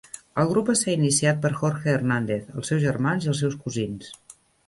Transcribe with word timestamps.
El 0.43 0.47
grup 0.51 0.69
va 0.69 0.75
ser 0.79 0.95
iniciat 0.99 1.43
per 1.43 1.51
Jorge 1.59 1.93
Hernández, 1.93 2.49
els 2.61 2.73
seus 2.73 2.83
germans 2.87 3.27
i 3.27 3.31
els 3.35 3.43
seus 3.45 3.61
cosins. 3.67 4.11